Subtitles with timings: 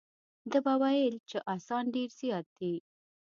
[0.51, 2.75] ده به ویل چې اسان ډېر زیات دي.